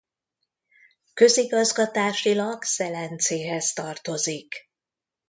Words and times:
Közigazgatásilag 1.13 2.63
Szelencéhez 2.63 3.73
tartozik. 3.73 4.69